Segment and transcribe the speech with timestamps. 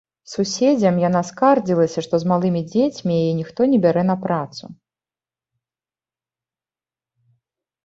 [0.33, 4.73] Суседзям яна скардзілася, што з малымі дзецьмі яе ніхто не бярэ на працу.